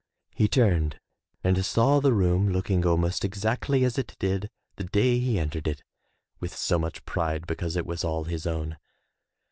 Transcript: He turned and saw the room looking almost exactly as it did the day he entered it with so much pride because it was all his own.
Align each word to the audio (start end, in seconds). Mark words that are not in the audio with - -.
He 0.33 0.47
turned 0.47 0.99
and 1.43 1.63
saw 1.63 1.99
the 1.99 2.11
room 2.11 2.51
looking 2.51 2.83
almost 2.87 3.23
exactly 3.23 3.83
as 3.85 3.99
it 3.99 4.15
did 4.17 4.49
the 4.77 4.85
day 4.85 5.19
he 5.19 5.37
entered 5.37 5.67
it 5.67 5.83
with 6.39 6.55
so 6.55 6.79
much 6.79 7.05
pride 7.05 7.45
because 7.45 7.75
it 7.75 7.85
was 7.85 8.03
all 8.03 8.23
his 8.23 8.47
own. 8.47 8.77